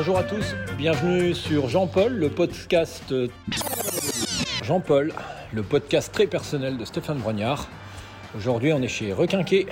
Bonjour 0.00 0.16
à 0.16 0.22
tous, 0.22 0.54
bienvenue 0.78 1.34
sur 1.34 1.68
Jean-Paul, 1.68 2.14
le 2.14 2.30
podcast 2.30 3.14
Jean-Paul, 4.64 5.12
le 5.52 5.62
podcast 5.62 6.10
très 6.10 6.26
personnel 6.26 6.78
de 6.78 6.86
Stéphane 6.86 7.18
Brognard. 7.18 7.68
Aujourd'hui, 8.34 8.72
on 8.72 8.80
est 8.80 8.88
chez 8.88 9.12
Requinquet, 9.12 9.66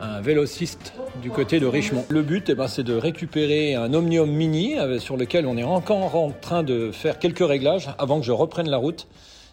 un 0.00 0.22
vélociste 0.22 0.94
du 1.20 1.28
côté 1.28 1.60
de 1.60 1.66
Richemont. 1.66 2.06
Le 2.08 2.22
but, 2.22 2.48
eh 2.48 2.54
ben, 2.54 2.68
c'est 2.68 2.84
de 2.84 2.94
récupérer 2.94 3.74
un 3.74 3.92
Omnium 3.92 4.30
Mini 4.30 4.76
sur 4.98 5.18
lequel 5.18 5.44
on 5.44 5.58
est 5.58 5.62
encore 5.62 6.16
en 6.16 6.30
train 6.30 6.62
de 6.62 6.90
faire 6.90 7.18
quelques 7.18 7.46
réglages 7.46 7.90
avant 7.98 8.20
que 8.20 8.24
je 8.24 8.32
reprenne 8.32 8.70
la 8.70 8.78
route, 8.78 9.08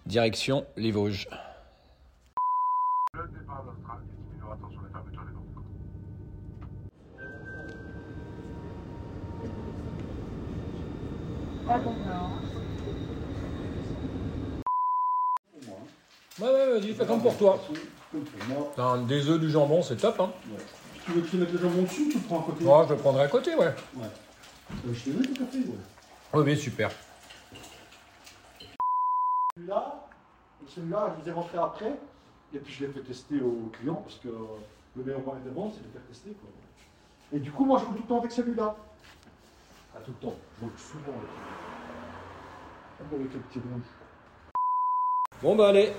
direction 0.06 0.64
les 0.78 0.92
Vosges. 0.92 1.28
Ouais, 16.40 16.48
ouais, 16.48 16.80
vas-y, 16.80 16.94
fais 16.94 17.06
comme 17.06 17.22
pour 17.22 17.38
toi. 17.38 17.60
Comme 18.12 18.24
pour 18.24 18.48
moi. 18.50 18.72
T'as 18.76 18.84
un- 18.84 19.02
des 19.04 19.30
œufs, 19.30 19.40
du 19.40 19.50
jambon, 19.50 19.82
c'est 19.84 19.98
top. 19.98 20.20
Hein. 20.20 20.32
Tu 21.06 21.12
veux 21.12 21.22
que 21.22 21.28
je 21.28 21.32
te 21.32 21.38
mette 21.38 21.52
le 21.52 21.60
jambon 21.60 21.82
dessus 21.84 22.04
ou 22.08 22.10
tu 22.12 22.18
le 22.18 22.24
prends 22.24 22.40
à 22.40 22.44
côté? 22.44 22.64
Moi, 22.64 22.86
je 22.88 22.94
le 22.94 23.00
prendrai 23.00 23.24
à 23.24 23.28
côté, 23.28 23.56
ouais. 23.56 23.74
Ouais. 23.96 24.06
Euh, 24.88 24.94
je 24.94 25.04
te 25.04 25.10
mets 25.18 25.28
tout 25.28 25.44
à 25.44 25.46
fait, 25.48 25.58
ouais. 25.60 25.76
Oui, 26.34 26.44
oui, 26.46 26.58
super. 26.58 26.90
Celui-là, 29.56 30.08
celui-là, 30.68 31.16
je 31.18 31.24
vous 31.24 31.30
ai 31.30 31.32
rentré 31.34 31.58
après. 31.58 31.94
Et 32.54 32.60
puis 32.60 32.74
je 32.74 32.86
l'ai 32.86 32.92
fait 32.92 33.00
tester 33.02 33.40
aux 33.42 33.70
clients 33.80 33.96
parce 33.96 34.16
que 34.18 34.28
le 34.28 35.04
meilleur 35.04 35.22
moyen 35.22 35.40
de 35.46 35.50
vendre, 35.52 35.72
c'est 35.74 35.84
de 35.88 35.92
faire 35.94 36.02
tester. 36.10 36.32
Quoi. 36.32 36.50
Et 37.34 37.40
du 37.40 37.52
coup, 37.52 37.64
moi, 37.66 37.80
je 37.80 37.86
roule 37.86 37.96
tout 37.96 38.02
le 38.04 38.08
temps 38.08 38.20
avec 38.20 38.32
celui-là. 38.32 38.76
Ah, 39.96 40.00
tout 40.06 40.12
le 40.12 40.28
temps. 40.28 40.36
Je 40.58 40.62
roule 40.66 40.72
souvent 40.78 41.18
avec. 41.18 41.30
Avec 43.22 43.34
le 43.34 43.40
petit 43.40 43.60
rouge. 43.60 43.84
Bon, 45.42 45.56
bah 45.56 45.70
allez. 45.70 45.92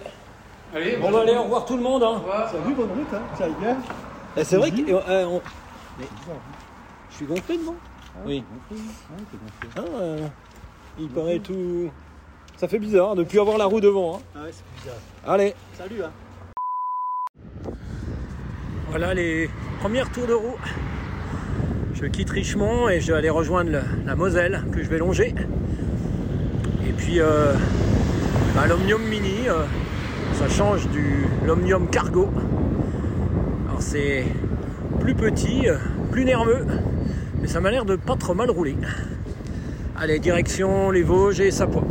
Allez, 0.74 0.96
Bon, 0.96 1.10
bah 1.10 1.20
allez, 1.22 1.36
au 1.36 1.42
revoir 1.42 1.64
tout 1.66 1.76
le 1.76 1.82
monde. 1.82 2.02
Hein. 2.02 2.22
Salut, 2.50 2.74
bonne 2.74 2.90
route, 2.90 3.12
hein. 3.12 3.22
Ça 3.36 3.48
y 3.48 3.50
est. 3.50 3.76
Eh, 4.36 4.44
c'est 4.44 4.56
vrai 4.56 4.70
que. 4.70 4.90
euh, 4.90 5.26
on- 5.26 5.42
Mais- 5.98 6.06
Je 7.10 7.16
suis 7.16 7.26
gonflé 7.26 7.58
devant 7.58 7.74
Oui. 8.24 8.42
Ah, 9.76 9.80
euh, 9.80 10.27
il 10.98 11.08
paraît 11.10 11.38
tout. 11.40 11.90
Ça 12.56 12.68
fait 12.68 12.78
bizarre 12.78 13.14
de 13.14 13.22
ne 13.22 13.28
plus 13.28 13.40
avoir 13.40 13.58
la 13.58 13.66
roue 13.66 13.80
devant. 13.80 14.16
hein. 14.16 14.20
Ah 14.34 14.42
ouais, 14.44 14.52
c'est 14.52 14.64
bizarre. 14.80 15.00
Allez, 15.27 15.54
Salut, 15.74 16.02
hein. 16.02 16.10
voilà 18.88 19.12
les 19.14 19.50
premières 19.80 20.10
tours 20.12 20.27
de 20.27 20.34
roue. 20.34 20.56
Je 21.94 22.06
quitte 22.06 22.30
Richemont 22.30 22.88
et 22.88 23.00
je 23.00 23.12
vais 23.12 23.18
aller 23.18 23.30
rejoindre 23.30 23.70
la 24.06 24.16
Moselle 24.16 24.64
que 24.72 24.82
je 24.82 24.88
vais 24.88 24.98
longer. 24.98 25.34
Et 26.88 26.92
puis 26.92 27.20
euh, 27.20 27.52
bah, 28.54 28.66
l'Omnium 28.66 29.02
Mini, 29.02 29.48
euh, 29.48 29.64
ça 30.34 30.48
change 30.48 30.88
du 30.88 31.26
l'Omnium 31.46 31.88
Cargo. 31.90 32.30
Alors 33.68 33.82
c'est 33.82 34.24
plus 35.00 35.14
petit, 35.14 35.68
euh, 35.68 35.76
plus 36.10 36.24
nerveux, 36.24 36.66
mais 37.40 37.46
ça 37.46 37.60
m'a 37.60 37.70
l'air 37.70 37.84
de 37.84 37.96
pas 37.96 38.16
trop 38.16 38.34
mal 38.34 38.50
rouler. 38.50 38.77
Allez, 39.96 40.18
direction 40.18 40.90
les 40.90 41.02
Vosges 41.02 41.40
et 41.40 41.50
Sapois. 41.50 41.84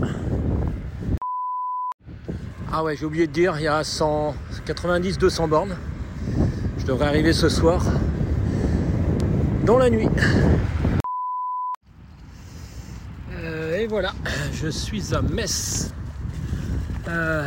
Ah 2.74 2.84
ouais, 2.84 2.96
j'ai 2.96 3.06
oublié 3.06 3.28
de 3.28 3.32
dire, 3.32 3.56
il 3.60 3.64
y 3.64 3.68
a 3.68 3.82
190-200 3.82 5.48
bornes. 5.48 5.78
Je 6.80 6.86
devrais 6.86 7.06
arriver 7.06 7.34
ce 7.34 7.50
soir 7.50 7.84
dans 9.66 9.78
la 9.78 9.90
nuit. 9.90 10.08
Euh, 13.34 13.78
et 13.78 13.88
voilà, 13.88 14.14
je 14.54 14.68
suis 14.68 15.14
à 15.14 15.22
Metz. 15.22 15.94
Euh, 17.08 17.46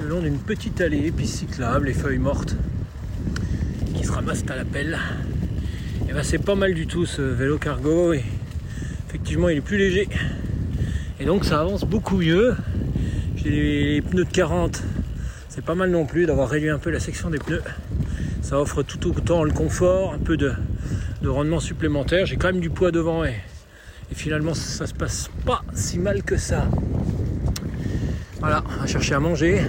le 0.00 0.08
long 0.08 0.20
d'une 0.20 0.38
petite 0.38 0.80
allée, 0.80 1.12
cyclable, 1.24 1.86
les 1.86 1.92
feuilles 1.92 2.18
mortes 2.18 2.56
qui 3.94 4.04
se 4.04 4.12
ramassent 4.12 4.44
à 4.50 4.56
la 4.56 4.64
pelle. 4.64 4.98
Et 6.08 6.12
ben 6.12 6.22
c'est 6.22 6.38
pas 6.38 6.54
mal 6.54 6.74
du 6.74 6.86
tout 6.86 7.06
ce 7.06 7.22
vélo 7.22 7.58
cargo 7.58 8.12
et 8.12 8.24
effectivement 9.08 9.48
il 9.48 9.58
est 9.58 9.62
plus 9.62 9.78
léger. 9.78 10.08
Et 11.20 11.24
donc 11.24 11.44
ça 11.44 11.60
avance 11.60 11.84
beaucoup 11.84 12.18
mieux. 12.18 12.56
J'ai 13.36 13.50
les 13.50 14.02
pneus 14.02 14.24
de 14.24 14.30
40, 14.30 14.82
c'est 15.48 15.64
pas 15.64 15.74
mal 15.74 15.90
non 15.90 16.06
plus 16.06 16.26
d'avoir 16.26 16.48
réduit 16.48 16.70
un 16.70 16.78
peu 16.78 16.90
la 16.90 17.00
section 17.00 17.30
des 17.30 17.38
pneus. 17.38 17.62
Ça 18.42 18.58
offre 18.60 18.82
tout 18.82 19.08
autant 19.08 19.44
le 19.44 19.50
confort, 19.50 20.14
un 20.14 20.18
peu 20.18 20.36
de, 20.36 20.52
de 21.28 21.32
rendement 21.32 21.60
supplémentaire. 21.60 22.24
J'ai 22.24 22.36
quand 22.36 22.46
même 22.46 22.60
du 22.60 22.70
poids 22.70 22.90
devant 22.90 23.22
et, 23.22 23.34
finalement 24.14 24.54
ça, 24.54 24.86
se 24.86 24.94
passe 24.94 25.30
pas 25.44 25.62
si 25.74 25.98
mal 25.98 26.22
que 26.22 26.38
ça. 26.38 26.66
Voilà, 28.40 28.64
on 28.66 28.80
va 28.80 28.86
chercher 28.86 29.14
à 29.14 29.20
manger. 29.20 29.60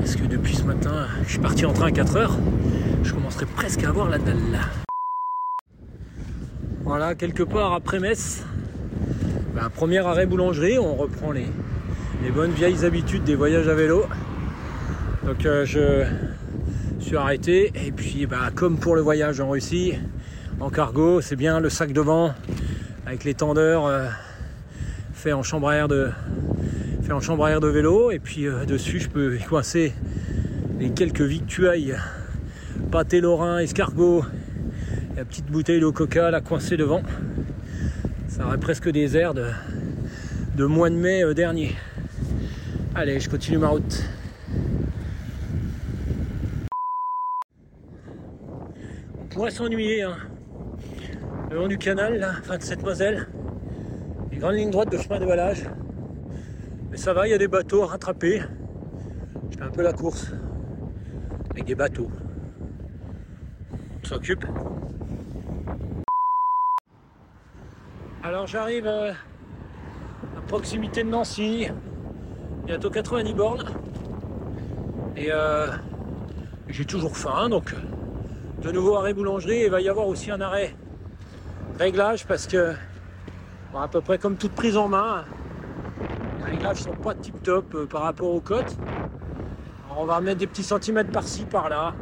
Parce 0.00 0.16
que 0.16 0.24
depuis 0.24 0.56
ce 0.56 0.64
matin, 0.64 1.06
je 1.24 1.30
suis 1.30 1.38
parti 1.38 1.64
en 1.66 1.72
train 1.72 1.86
à 1.86 1.92
4 1.92 2.16
heures. 2.16 2.36
Je 3.04 3.12
commencerai 3.12 3.46
presque 3.46 3.84
à 3.84 3.90
avoir 3.90 4.08
la 4.08 4.18
dalle. 4.18 4.58
Voilà, 6.82 7.14
quelque 7.14 7.44
part 7.44 7.72
après 7.72 8.00
Metz, 8.00 8.42
bah, 9.54 9.70
premier 9.72 9.98
arrêt 9.98 10.26
boulangerie, 10.26 10.80
on 10.80 10.96
reprend 10.96 11.30
les, 11.30 11.46
les 12.24 12.30
bonnes 12.32 12.50
vieilles 12.50 12.84
habitudes 12.84 13.22
des 13.22 13.36
voyages 13.36 13.68
à 13.68 13.74
vélo. 13.74 14.04
Donc 15.24 15.46
euh, 15.46 15.64
je 15.64 16.06
suis 16.98 17.16
arrêté 17.16 17.70
et 17.86 17.92
puis 17.92 18.26
bah, 18.26 18.50
comme 18.52 18.80
pour 18.80 18.96
le 18.96 19.00
voyage 19.00 19.40
en 19.40 19.48
Russie, 19.48 19.94
en 20.60 20.68
cargo, 20.68 21.22
c'est 21.22 21.36
bien 21.36 21.58
le 21.58 21.70
sac 21.70 21.92
devant 21.92 22.34
avec 23.06 23.24
les 23.24 23.32
tendeurs 23.34 23.86
euh, 23.86 24.06
fait 25.14 25.32
en 25.32 25.42
chambre 25.42 25.68
à 25.68 25.76
air 25.76 25.88
de 25.88 26.12
vélo 27.68 28.10
et 28.10 28.18
puis 28.18 28.46
euh, 28.46 28.66
dessus 28.66 29.00
je 29.00 29.08
peux 29.08 29.36
y 29.36 29.42
coincer 29.42 29.94
les 30.78 30.90
quelques 30.90 31.22
victuailles 31.22 31.96
pâté 32.90 33.20
lorrain, 33.20 33.58
escargot, 33.58 34.24
la 35.16 35.24
petite 35.24 35.46
bouteille 35.46 35.80
d'eau 35.80 35.92
coca 35.92 36.30
là 36.30 36.40
coincée 36.40 36.76
devant. 36.76 37.02
Ça 38.28 38.46
aurait 38.46 38.58
presque 38.58 38.90
des 38.90 39.16
airs 39.16 39.32
de, 39.32 39.46
de 40.56 40.64
mois 40.66 40.90
de 40.90 40.96
mai 40.96 41.24
euh, 41.24 41.32
dernier. 41.32 41.74
Allez, 42.94 43.18
je 43.18 43.30
continue 43.30 43.58
ma 43.58 43.68
route. 43.68 44.04
On 49.18 49.24
pourrait 49.30 49.50
s'ennuyer 49.50 50.02
hein. 50.02 50.16
Le 51.50 51.56
long 51.56 51.66
du 51.66 51.78
canal, 51.78 52.18
là, 52.18 52.34
fin 52.44 52.56
de 52.56 52.62
cette 52.62 52.82
Moselle. 52.84 53.26
Les 54.30 54.38
grandes 54.38 54.54
lignes 54.54 54.70
droites 54.70 54.90
de 54.90 54.98
chemin 54.98 55.18
de 55.18 55.24
vallage. 55.24 55.64
Mais 56.90 56.96
ça 56.96 57.12
va, 57.12 57.26
il 57.26 57.32
y 57.32 57.34
a 57.34 57.38
des 57.38 57.48
bateaux 57.48 57.82
à 57.82 57.86
rattraper. 57.86 58.42
Je 59.50 59.58
fais 59.58 59.64
un 59.64 59.70
peu 59.70 59.82
la 59.82 59.92
course 59.92 60.32
avec 61.50 61.64
des 61.64 61.74
bateaux. 61.74 62.08
On 64.02 64.06
s'occupe. 64.06 64.44
Alors 68.22 68.46
j'arrive 68.46 68.86
euh, 68.86 69.10
à 69.10 70.40
proximité 70.46 71.02
de 71.02 71.08
Nancy, 71.08 71.66
bientôt 72.64 72.90
90 72.90 73.34
bornes. 73.34 73.64
Et 75.16 75.32
euh, 75.32 75.66
j'ai 76.68 76.84
toujours 76.84 77.16
faim, 77.16 77.48
donc 77.48 77.74
de 78.62 78.70
nouveau 78.70 78.94
arrêt 78.96 79.14
boulangerie. 79.14 79.64
Il 79.64 79.70
va 79.70 79.80
y 79.80 79.88
avoir 79.88 80.06
aussi 80.06 80.30
un 80.30 80.40
arrêt 80.40 80.76
réglage 81.80 82.26
parce 82.26 82.46
que, 82.46 82.74
à 83.74 83.88
peu 83.88 84.02
près 84.02 84.18
comme 84.18 84.36
toute 84.36 84.52
prise 84.52 84.76
en 84.76 84.88
main, 84.88 85.24
les 86.38 86.52
réglages 86.52 86.82
sont 86.82 86.94
pas 86.94 87.14
tip 87.14 87.42
top 87.42 87.74
euh, 87.74 87.86
par 87.86 88.02
rapport 88.02 88.34
aux 88.34 88.40
côtes. 88.40 88.76
Alors, 89.86 90.02
on 90.02 90.04
va 90.04 90.20
mettre 90.20 90.38
des 90.38 90.46
petits 90.46 90.62
centimètres 90.62 91.10
par-ci, 91.10 91.44
par-là, 91.44 91.94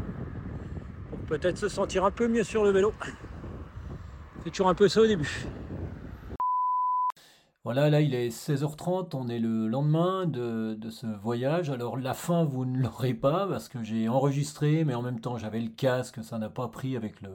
pour 1.11 1.19
peut-être 1.21 1.57
se 1.57 1.69
sentir 1.69 2.05
un 2.05 2.11
peu 2.11 2.27
mieux 2.27 2.43
sur 2.43 2.65
le 2.65 2.71
vélo. 2.71 2.93
C'est 4.43 4.51
toujours 4.51 4.69
un 4.69 4.75
peu 4.75 4.89
ça 4.89 5.01
au 5.01 5.07
début. 5.07 5.47
Voilà, 7.65 7.91
là 7.91 8.01
il 8.01 8.15
est 8.15 8.31
16h30, 8.31 9.15
on 9.15 9.29
est 9.29 9.39
le 9.39 9.69
lendemain 9.69 10.27
de, 10.27 10.75
de 10.75 10.91
ce 10.91 11.07
voyage. 11.07 11.71
Alors 11.71 11.99
la 11.99 12.15
fin, 12.15 12.45
vous 12.45 12.65
ne 12.65 12.79
l'aurez 12.79 13.15
pas 13.15 13.47
parce 13.47 13.69
que 13.69 13.83
j'ai 13.85 14.09
enregistré, 14.09 14.85
mais 14.85 14.95
en 14.95 15.03
même 15.03 15.21
temps 15.21 15.37
j'avais 15.37 15.61
le 15.61 15.69
casque, 15.69 16.25
ça 16.25 16.39
n'a 16.39 16.49
pas 16.49 16.69
pris 16.69 16.97
avec 16.97 17.21
le, 17.21 17.29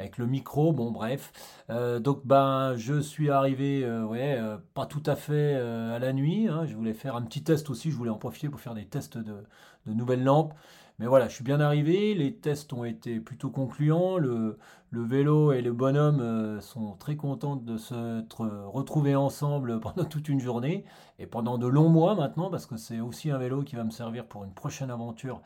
avec 0.00 0.18
le 0.18 0.26
micro. 0.26 0.72
Bon, 0.72 0.90
bref. 0.90 1.32
Euh, 1.70 2.00
donc, 2.00 2.22
ben, 2.26 2.74
je 2.76 3.00
suis 3.00 3.30
arrivé, 3.30 3.84
euh, 3.84 4.04
ouais, 4.04 4.36
euh, 4.38 4.56
pas 4.74 4.86
tout 4.86 5.02
à 5.06 5.14
fait 5.14 5.54
à 5.54 5.98
la 5.98 6.12
nuit. 6.12 6.48
hein. 6.48 6.64
Je 6.66 6.74
voulais 6.74 6.94
faire 6.94 7.16
un 7.16 7.22
petit 7.22 7.42
test 7.44 7.70
aussi, 7.70 7.90
je 7.90 7.96
voulais 7.96 8.10
en 8.10 8.18
profiter 8.18 8.48
pour 8.48 8.60
faire 8.60 8.74
des 8.74 8.86
tests 8.86 9.18
de, 9.18 9.44
nouvelles 9.86 10.24
lampes. 10.24 10.54
Mais 10.98 11.06
voilà, 11.06 11.28
je 11.28 11.34
suis 11.34 11.44
bien 11.44 11.60
arrivé, 11.60 12.14
les 12.14 12.34
tests 12.34 12.74
ont 12.74 12.84
été 12.84 13.20
plutôt 13.20 13.48
concluants, 13.48 14.18
le, 14.18 14.58
le 14.90 15.02
vélo 15.02 15.50
et 15.52 15.62
le 15.62 15.72
bonhomme 15.72 16.60
sont 16.60 16.92
très 16.98 17.16
contents 17.16 17.56
de 17.56 17.78
se 17.78 18.22
retrouver 18.68 19.16
ensemble 19.16 19.80
pendant 19.80 20.04
toute 20.04 20.28
une 20.28 20.40
journée 20.40 20.84
et 21.18 21.26
pendant 21.26 21.56
de 21.56 21.66
longs 21.66 21.88
mois 21.88 22.14
maintenant, 22.14 22.50
parce 22.50 22.66
que 22.66 22.76
c'est 22.76 23.00
aussi 23.00 23.30
un 23.30 23.38
vélo 23.38 23.62
qui 23.62 23.76
va 23.76 23.84
me 23.84 23.90
servir 23.90 24.26
pour 24.26 24.44
une 24.44 24.52
prochaine 24.52 24.90
aventure 24.90 25.40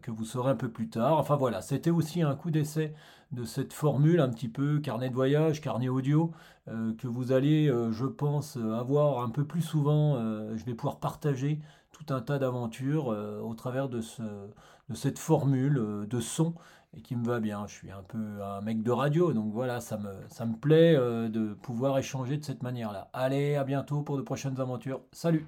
que 0.00 0.10
vous 0.10 0.24
saurez 0.24 0.52
un 0.52 0.56
peu 0.56 0.70
plus 0.70 0.88
tard. 0.88 1.18
Enfin 1.18 1.36
voilà, 1.36 1.60
c'était 1.60 1.90
aussi 1.90 2.22
un 2.22 2.34
coup 2.34 2.50
d'essai 2.50 2.94
de 3.32 3.44
cette 3.44 3.72
formule 3.72 4.20
un 4.20 4.28
petit 4.28 4.48
peu 4.48 4.80
carnet 4.80 5.08
de 5.08 5.14
voyage, 5.14 5.60
carnet 5.60 5.88
audio, 5.88 6.32
euh, 6.68 6.92
que 6.96 7.06
vous 7.06 7.32
allez, 7.32 7.72
je 7.90 8.06
pense, 8.06 8.56
avoir 8.56 9.22
un 9.22 9.30
peu 9.30 9.44
plus 9.44 9.62
souvent. 9.62 10.16
je 10.56 10.64
vais 10.64 10.74
pouvoir 10.74 10.98
partager 10.98 11.60
tout 11.92 12.12
un 12.14 12.20
tas 12.20 12.38
d'aventures 12.38 13.08
au 13.08 13.54
travers 13.54 13.88
de, 13.88 14.00
ce, 14.00 14.22
de 14.22 14.94
cette 14.94 15.18
formule 15.18 16.06
de 16.08 16.20
son 16.20 16.54
et 16.96 17.02
qui 17.02 17.16
me 17.16 17.24
va 17.24 17.40
bien. 17.40 17.66
Je 17.66 17.74
suis 17.74 17.90
un 17.90 18.02
peu 18.02 18.42
un 18.42 18.60
mec 18.60 18.82
de 18.82 18.90
radio, 18.90 19.32
donc 19.32 19.52
voilà, 19.52 19.80
ça 19.80 19.96
me, 19.96 20.10
ça 20.28 20.46
me 20.46 20.56
plaît 20.56 20.94
euh, 20.96 21.28
de 21.28 21.54
pouvoir 21.54 21.98
échanger 21.98 22.36
de 22.36 22.44
cette 22.44 22.62
manière-là. 22.62 23.08
Allez, 23.12 23.56
à 23.56 23.64
bientôt 23.64 24.02
pour 24.02 24.16
de 24.16 24.22
prochaines 24.22 24.60
aventures. 24.60 25.00
Salut 25.12 25.46